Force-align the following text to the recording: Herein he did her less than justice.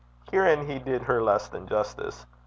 Herein 0.31 0.65
he 0.65 0.79
did 0.79 1.03
her 1.03 1.21
less 1.21 1.47
than 1.47 1.67
justice. 1.67 2.25